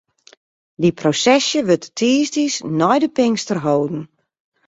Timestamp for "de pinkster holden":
3.03-4.03